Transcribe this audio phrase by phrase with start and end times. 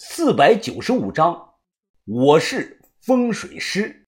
[0.00, 1.56] 四百九十五章，
[2.04, 4.06] 我是风水师。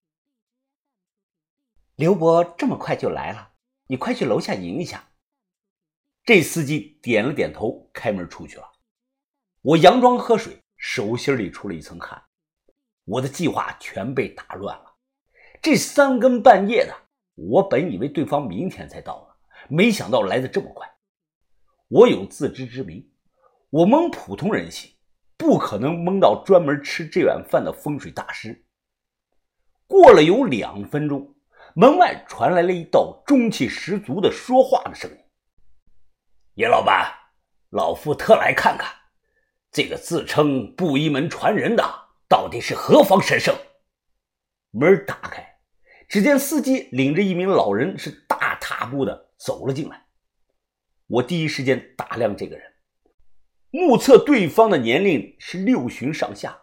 [1.96, 3.54] 刘伯这么快就来了，
[3.88, 5.10] 你快去楼下迎一下。
[6.22, 8.70] 这司机点了点头，开门出去了。
[9.62, 12.22] 我佯装喝水，手心里出了一层汗。
[13.04, 14.94] 我的计划全被打乱了。
[15.60, 16.94] 这三更半夜的，
[17.34, 19.34] 我本以为对方明天才到呢，
[19.68, 20.88] 没想到来的这么快。
[21.88, 23.12] 我有自知之明，
[23.70, 24.88] 我蒙普通人心。
[25.40, 28.62] 不可能蒙到专门吃这碗饭的风水大师。
[29.86, 31.34] 过了有两分钟，
[31.74, 35.16] 门外传来了一道中气十足的说话的声音
[36.56, 37.10] ：“叶老板，
[37.70, 38.94] 老夫特来看看，
[39.72, 41.82] 这个自称布衣门传人的
[42.28, 43.56] 到底是何方神圣。”
[44.72, 45.42] 门打开，
[46.06, 50.04] 只见司机领着一名老人是大踏步的走了进来。
[51.06, 52.69] 我第一时间打量这个人。
[53.72, 56.62] 目测对方的年龄是六旬上下，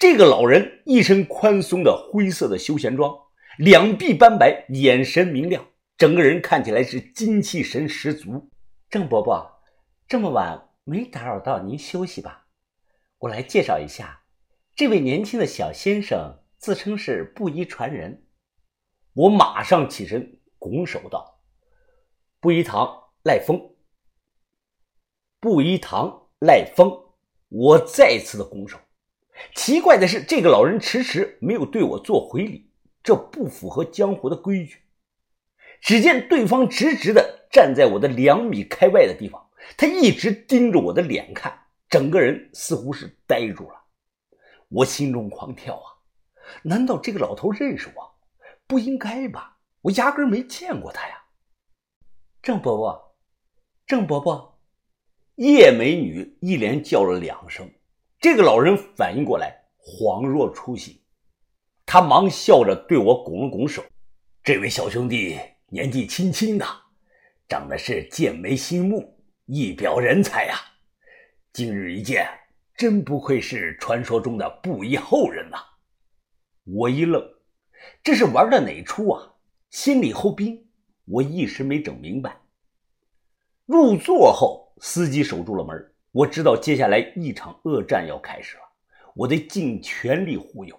[0.00, 3.16] 这个老人一身宽松的灰色的休闲装，
[3.58, 5.64] 两臂斑白，眼神明亮，
[5.96, 8.50] 整个人看起来是精气神十足。
[8.90, 9.62] 郑伯伯，
[10.08, 12.46] 这么晚没打扰到您休息吧？
[13.18, 14.24] 我来介绍一下，
[14.74, 18.26] 这位年轻的小先生自称是布衣传人。
[19.12, 21.38] 我马上起身拱手道
[22.40, 23.76] ：“布衣堂赖峰，
[25.38, 26.90] 布衣堂。”赖风，
[27.50, 28.76] 我再次的拱手。
[29.54, 32.68] 奇怪的是，这个老人迟迟没有对我做回礼，
[33.00, 34.80] 这不符合江湖的规矩。
[35.80, 41.56] 只见对方直直的站在我的两米开外的地方，他一直盯着我的脸看，
[41.88, 43.80] 整个人似乎是呆住了。
[44.68, 45.86] 我心中狂跳啊！
[46.64, 48.16] 难道这个老头认识我？
[48.66, 49.58] 不应该吧？
[49.82, 51.22] 我压根没见过他呀。
[52.42, 53.14] 郑伯伯，
[53.86, 54.51] 郑伯伯。
[55.36, 57.66] 叶美女一连叫了两声，
[58.20, 61.00] 这个老人反应过来，恍若初醒，
[61.86, 63.82] 他忙笑着对我拱了拱手
[64.44, 65.38] ：“这位小兄弟
[65.68, 66.66] 年纪轻轻的，
[67.48, 70.54] 长得是剑眉星目，一表人才呀！
[71.50, 72.28] 今日一见，
[72.76, 75.56] 真不愧是传说中的布衣后人呐！”
[76.64, 77.26] 我一愣，
[78.04, 79.32] 这是玩的哪出啊？
[79.70, 80.66] 心里后兵，
[81.06, 82.36] 我一时没整明白。
[83.64, 84.61] 入座后。
[84.84, 88.62] 司机守住了门，我知道接下来一场恶战要开始了，
[89.14, 90.76] 我得尽全力忽悠。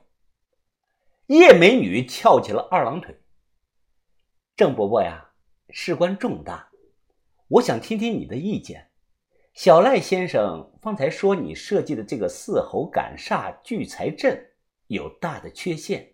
[1.28, 3.18] 叶美女翘起了二郎腿。
[4.58, 5.30] 郑伯伯呀，
[5.69, 6.68] 事关重大，
[7.47, 8.90] 我想听听你的意见。
[9.53, 14.52] 小赖先生方才说你设计的这个四猴赶煞聚财阵
[14.88, 16.12] 有大的缺陷。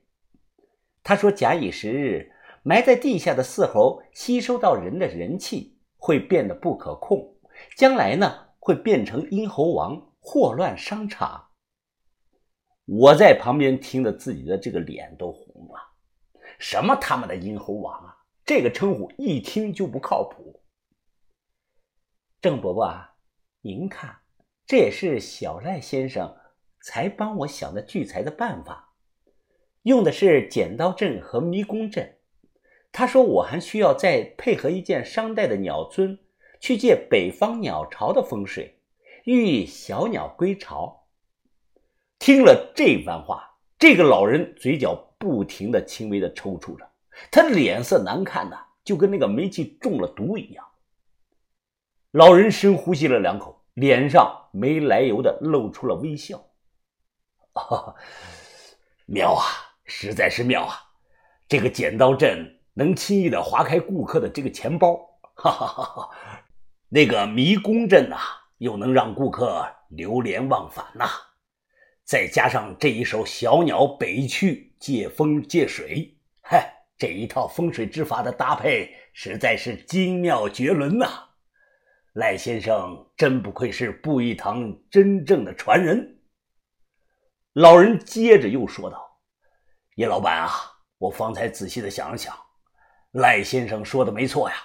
[1.01, 7.35] 他说，假以时日，埋在地下的四猴吸收到人的人气，会变得不可控。
[7.75, 11.49] 将来呢，会变成阴猴王，祸乱商场。
[12.85, 15.79] 我在旁边听得自己的这个脸都红了。
[16.57, 18.17] 什么他妈的阴猴王啊！
[18.45, 20.63] 这个称呼一听就不靠谱。
[22.41, 23.15] 郑伯伯啊，
[23.61, 24.21] 您看，
[24.65, 26.35] 这也是小赖先生
[26.81, 28.95] 才帮我想的聚财的办法，
[29.83, 32.17] 用的是剪刀阵和迷宫阵。
[32.91, 36.17] 他说我还需要再配合一件商代的鸟尊。
[36.59, 38.79] 去借北方鸟巢的风水，
[39.23, 41.07] 寓意小鸟归巢。
[42.19, 46.89] 听了这番话，这个老人嘴角不停的轻微的抽搐着，
[47.31, 50.65] 他脸色难看的就跟那个煤气中了毒一样。
[52.11, 56.43] 老人深呼吸了两口，脸上没来由的露出了微笑。
[59.05, 59.45] 妙啊，
[59.85, 60.75] 实在是妙啊！
[61.47, 64.95] 这个剪刀阵能轻易的划开顾客的这个钱包，
[65.35, 66.09] 哈哈哈哈！
[66.91, 68.17] 那个迷宫阵呐，
[68.57, 71.07] 又能让顾客流连忘返呐，
[72.03, 81.05] 再加上这一首小鸟北去借风借水，嗨，这一套风水之法的搭配实在是精妙绝伦呐！
[82.13, 86.21] 赖先生真不愧是布衣堂真正的传人。
[87.53, 89.19] 老人接着又说道
[89.95, 90.49] ：“叶老板啊，
[90.97, 92.35] 我方才仔细的想了想，
[93.11, 94.55] 赖先生说的没错呀。”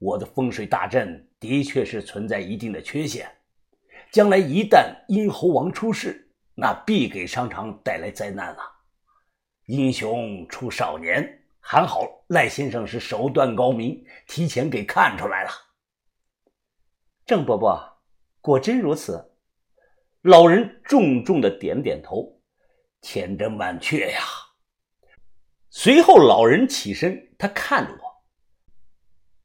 [0.00, 3.30] 我的风水大阵的确是存在一定的缺陷，
[4.10, 8.62] 将来一旦殷猴王出世，那必给商场带来灾难啊！
[9.66, 15.50] 英雄出少年，还好赖先生是手段高明，提前给看出来了。
[17.26, 17.78] 郑伯伯，
[18.40, 19.32] 果真如此？
[20.22, 22.40] 老人重重的点点头，
[23.02, 24.20] 千真万确呀。
[25.70, 27.98] 随后，老人起身，他看着我。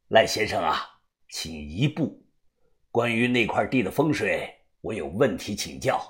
[0.10, 0.99] 赖先生啊，
[1.30, 2.22] 请一步。
[2.92, 4.50] 关于那块地的风水，
[4.82, 6.02] 我有问题请教。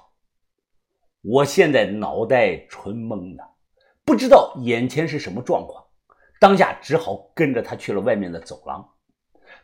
[1.22, 3.44] 我现在脑袋纯懵的，
[4.06, 5.84] 不知道眼前是什么状况，
[6.40, 8.90] 当下只好跟着他去了外面的走廊。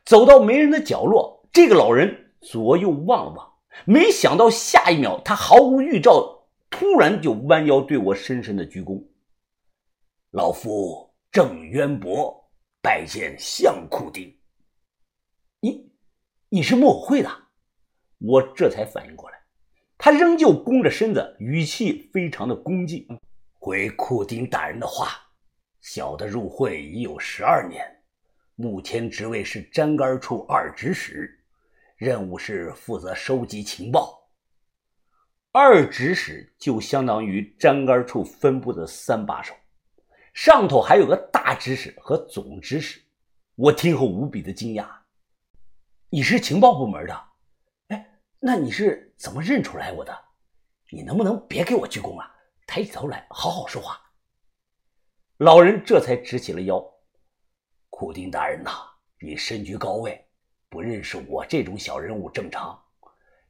[0.04, 3.54] 走到没人的角落，这个老人左右望了望，
[3.86, 9.02] 没想到下一秒，他毫无预兆，突然就弯腰对我深深的鞠躬。
[10.32, 12.36] 老夫郑渊博，
[12.82, 14.30] 拜见相库丁。
[16.56, 17.30] 你，是木偶会的？
[18.18, 19.38] 我这才反应过来，
[19.98, 23.06] 他仍旧弓着身子，语气非常的恭敬。
[23.52, 25.10] 回库丁大人的话，
[25.82, 27.86] 小的入会已有十二年，
[28.56, 31.44] 目前职位是粘杆处二指使，
[31.98, 34.18] 任务是负责收集情报。
[35.52, 39.54] 二指使就相当于粘杆处分部的三把手，
[40.34, 43.02] 上头还有个大指使和总指使。
[43.56, 44.88] 我听后无比的惊讶，
[46.10, 47.24] 你是情报部门的？
[47.88, 50.16] 哎那你是怎么认出来我的？
[50.92, 52.32] 你能不能别给我鞠躬啊？
[52.68, 54.00] 抬起头来，好好说话。
[55.38, 56.82] 老人这才直起了腰。
[57.90, 58.70] 库丁大人呐，
[59.20, 60.24] 你身居高位，
[60.70, 62.80] 不认识我这种小人物正常，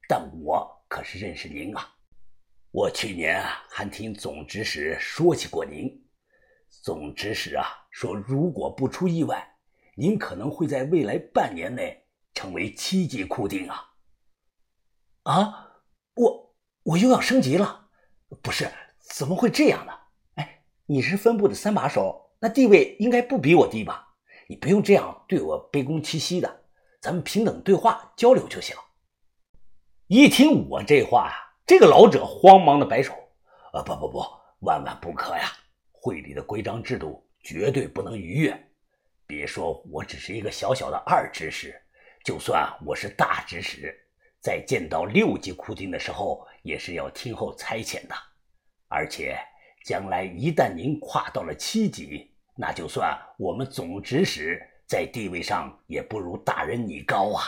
[0.08, 1.94] 但我可是认识您啊。
[2.72, 5.92] 我去年啊还听总指使说起过您。
[6.70, 9.46] 总指使啊说，如果不出意外，
[9.96, 12.05] 您可能会在未来半年内
[12.36, 13.94] 成为七级库丁啊。
[15.24, 15.82] 啊，
[16.14, 17.88] 我我又要升级了，
[18.44, 18.72] 不是？
[19.00, 19.94] 怎么会这样呢？
[20.36, 24.14] 哎，你是分部的三把手，那地位应该不比我低吧？
[24.48, 26.64] 你不用这样对我卑躬屈膝的，
[27.02, 28.76] 咱们平等对话交流就行。
[30.08, 31.34] 一听我这话呀，
[31.66, 33.14] 这个老者慌忙的摆手
[33.74, 34.20] ：“啊，不不不，
[34.60, 35.52] 万万不可呀！
[35.92, 38.72] 会里的规章制度绝对不能逾越。
[39.26, 41.82] 别说我只是一个小小的二指使，
[42.26, 43.98] 就算我是大指使。”
[44.42, 48.16] 在见到六级库丁的时候，也是要听候差遣的。
[48.88, 49.36] 而且，
[49.84, 57.42] 将来一旦您跨到了七级，那就算我们总指使在地位上也不如大人你高啊！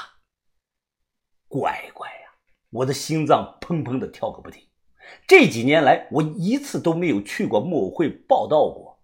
[1.48, 2.32] 乖乖呀，
[2.72, 4.64] 我的心脏砰砰的跳个不停。
[5.28, 9.04] 这几年来，我一次都没有去过木偶会报道过。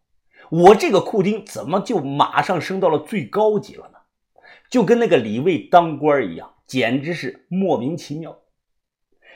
[0.49, 3.92] 我这个库丁怎么就马上升到了最高级了？
[4.73, 6.51] 就跟那个李卫当官一样。
[6.65, 8.39] 简直是莫名其妙。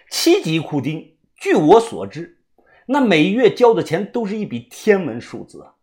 [0.10, 2.42] 七级库丁，据我所知，
[2.88, 5.76] 那每月交的钱都是一笔天文数字啊！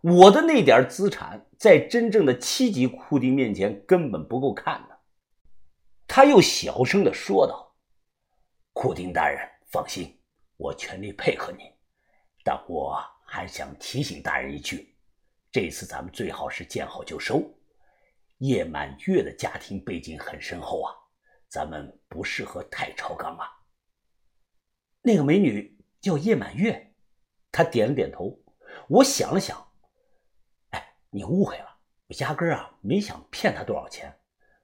[0.00, 4.96] 我的那点资产，在真正的七级库丁面前根本不够看的。
[6.06, 7.74] 他又小声的说道
[8.72, 10.16] ：“库丁大人，放心，
[10.56, 11.66] 我全力配合您。
[12.42, 14.94] 但我还想提醒大人一句，
[15.52, 17.42] 这次咱们最好是见好就收。”
[18.38, 20.92] 叶满月的家庭背景很深厚啊，
[21.48, 23.48] 咱们不适合太超纲啊。
[25.02, 26.94] 那个美女叫叶满月，
[27.52, 28.38] 她点了点头。
[28.88, 29.66] 我想了想，
[30.70, 31.78] 哎，你误会了，
[32.08, 34.18] 我压根啊没想骗她多少钱，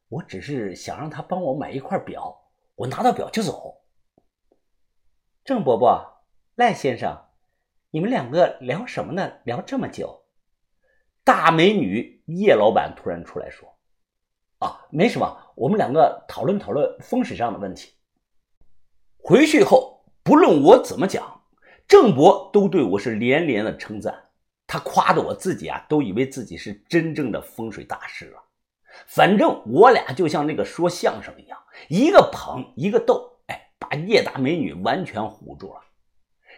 [0.09, 3.85] 我只是想让她帮我买一块表，我拿到表就走。
[5.45, 6.25] 郑伯伯、
[6.57, 7.29] 赖先生，
[7.91, 9.41] 你们两个聊什么呢？
[9.45, 10.20] 聊这么久？
[11.31, 13.73] 大美女叶老板突然出来说。
[14.59, 17.93] 啊，没什么，我们两个讨论讨论风水上的问题。
[19.17, 21.43] 回去后，不论我怎么讲，
[21.87, 24.12] 郑博都对我是连连的称赞。
[24.66, 28.43] 他夸的我自己啊，都以为自己是真正的风水大师了。
[29.07, 31.57] 反正我俩就像那个说相声一样，
[31.88, 35.81] 一个捧一个逗，哎，把叶大美女完全唬住了。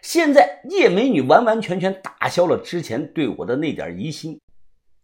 [0.01, 4.41] 现在叶美女完完全全打消了之前对我的那点疑心，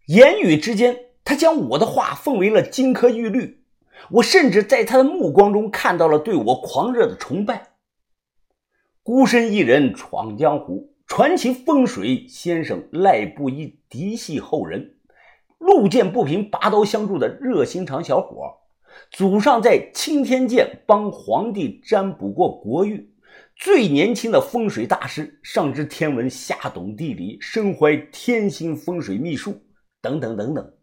[0.08, 1.06] 言语之间。
[1.24, 3.62] 他将我的话奉为了金科玉律，
[4.12, 7.68] 我甚至在他的目光中看到了对我狂热的崇拜。
[9.02, 14.94] 孤身一人闯江湖，传奇风水先生赖布衣嫡系后人，
[15.58, 18.54] 路见不平拔刀相助的热心肠小伙，
[19.10, 23.06] 祖上在青天剑帮皇帝占卜过国运，
[23.54, 29.60] 最年轻的风水大师，上知天文下懂地理，身怀天星风水秘术，
[30.00, 30.74] 等等等等。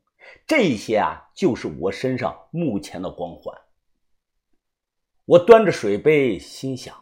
[0.48, 3.56] 这些啊，就是我身上目前的光环。
[5.26, 6.96] 我端着水杯，心想：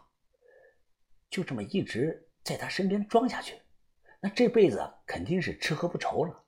[1.30, 3.62] 就这么一直在他身边装下去，
[4.22, 6.44] 那这辈子肯定是吃喝不愁了。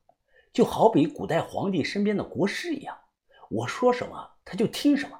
[0.53, 2.97] 就好比古代皇帝身边的国师一样，
[3.49, 5.19] 我说什么他就听什么。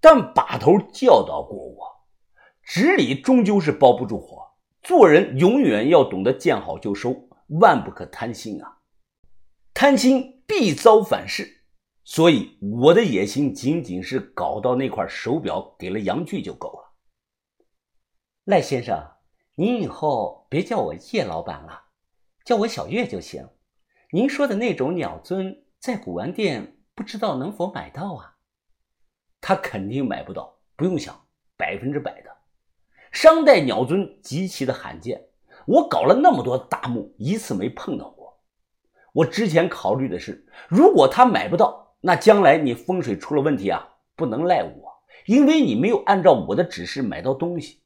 [0.00, 2.06] 但把头教导过我，
[2.62, 8.80] 纸里终究是包不住火，做人永远要懂得见好就收，万不可贪心啊！
[9.74, 10.32] 贪心。
[10.46, 11.62] 必遭反噬，
[12.04, 16.92] 所以我的野心仅仅是搞到那块手表给了杨巨就够了。
[18.44, 19.02] 赖先生，
[19.54, 21.84] 您以后别叫我叶老板了，
[22.44, 23.48] 叫我小月就行。
[24.10, 28.36] 您说的那种鸟尊，在古玩店不知道能否买到啊？
[29.40, 31.26] 他肯定买不到，不用想，
[31.56, 32.30] 百分之百的。
[33.12, 35.26] 商代鸟尊极其的罕见，
[35.66, 38.23] 我搞了那么多大墓，一次没碰到过。
[39.14, 44.92] 我之前考虑的是，如果他买不到，那将来你风水出了问题啊，不能赖我，
[45.26, 47.78] 因为你没有按照我的指示买到东西。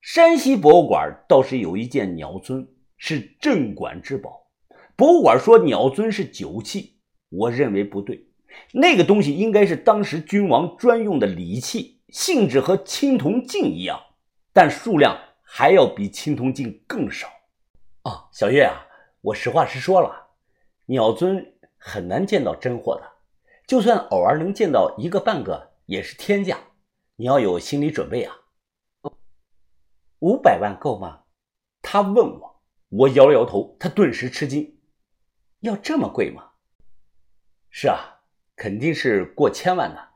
[0.00, 2.66] 山西博物馆倒是有一件鸟尊，
[2.96, 4.48] 是镇馆之宝。
[4.96, 8.28] 博物馆说鸟尊是酒器，我认为不对。
[8.72, 14.00] 那个东西应该是当时君王专用的礼器，性质和青铜镜一样，
[14.52, 17.28] 但数量还要比青铜镜更少。
[18.02, 18.86] 啊，小月啊，
[19.24, 20.32] 我实话实说了，
[20.84, 23.10] 鸟尊很难见到真货的，
[23.66, 26.58] 就算偶尔能见到一个半个，也是天价，
[27.16, 28.36] 你要有心理准备啊。
[30.18, 31.22] 五百万够吗？
[31.80, 34.78] 他问我，我摇了摇头，他顿时吃惊，
[35.60, 36.50] 要这么贵吗？
[37.70, 38.10] 是啊。
[38.56, 40.10] 肯定是过千万的，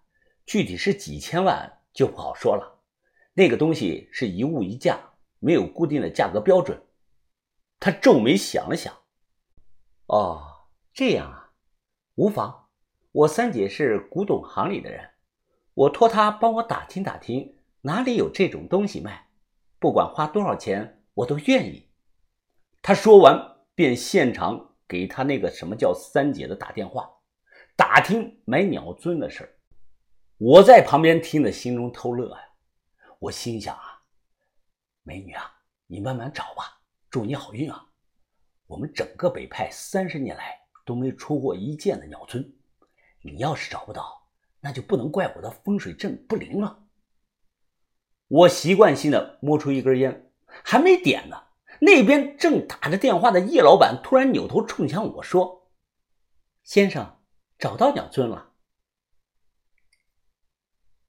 [0.47, 2.85] 具体是几千万就不好说了。
[3.33, 5.00] 那个东西是一物一价，
[5.41, 6.81] 没有固定的价格标准。
[7.80, 8.92] 他皱眉想了想，
[10.06, 11.52] 哦，这样啊，
[12.16, 12.68] 无妨。
[13.12, 15.11] 我三姐是古董行里的人，
[15.75, 19.28] 我托她帮我打听打听哪里有这种东西卖，
[19.78, 21.88] 不管花多少钱，我都愿意。
[22.82, 27.11] 他说完，便现场给他那个什么叫三姐的打电话。
[27.76, 29.54] 打听买鸟尊的事儿，
[30.37, 32.42] 我在旁边听得心中偷乐呀。
[33.20, 34.02] 我心想啊，
[35.02, 36.77] 美女啊，你慢慢找吧，
[37.11, 37.87] 祝你好运啊。
[38.67, 42.53] 我们整个北派三十年来都没出过一件的鸟尊，
[43.23, 44.29] 你要是找不到，
[44.61, 46.85] 那就不能怪我的风水阵不灵了。
[48.29, 51.45] 我习惯性的摸出一根烟，还没点呢，
[51.81, 55.71] 那边正打着电话的叶老板突然扭头冲向我说
[56.65, 57.15] ：“先生。”
[57.59, 58.48] 找到鸟尊了，